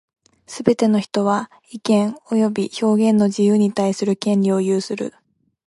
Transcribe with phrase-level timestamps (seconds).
[0.47, 5.13] すべて人は、意見及び表現の自由に対する権利を有する。